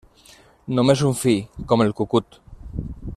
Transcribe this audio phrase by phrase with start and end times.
[0.79, 2.43] Només un fill, com el cucut.